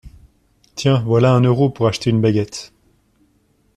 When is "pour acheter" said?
1.69-2.09